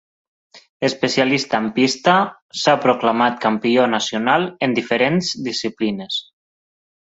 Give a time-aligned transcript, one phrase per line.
[0.87, 2.15] Especialista en pista,
[2.63, 6.21] s'ha proclamat campió nacional en diferents disciplines.